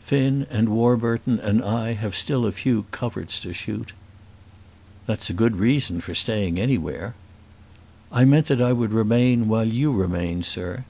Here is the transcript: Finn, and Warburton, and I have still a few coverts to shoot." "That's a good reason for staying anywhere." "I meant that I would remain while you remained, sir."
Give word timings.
Finn, 0.00 0.46
and 0.50 0.70
Warburton, 0.70 1.38
and 1.38 1.62
I 1.62 1.92
have 1.92 2.16
still 2.16 2.46
a 2.46 2.52
few 2.52 2.86
coverts 2.92 3.38
to 3.40 3.52
shoot." 3.52 3.92
"That's 5.04 5.28
a 5.28 5.34
good 5.34 5.56
reason 5.56 6.00
for 6.00 6.14
staying 6.14 6.58
anywhere." 6.58 7.14
"I 8.10 8.24
meant 8.24 8.46
that 8.46 8.62
I 8.62 8.72
would 8.72 8.92
remain 8.94 9.48
while 9.48 9.70
you 9.70 9.92
remained, 9.92 10.46
sir." 10.46 10.86